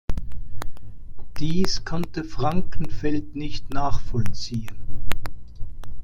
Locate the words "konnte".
1.85-2.23